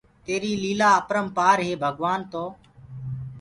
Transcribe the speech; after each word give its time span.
تيري 0.25 0.53
ليلآن 0.63 0.93
آپرمپآر 0.99 1.53
ري 1.59 1.65
هي 1.69 1.75
ڀگوآن 1.83 2.19
تو 2.31 2.43